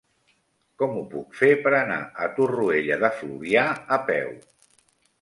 [0.81, 4.39] Com ho puc fer per anar a Torroella de Fluvià a peu?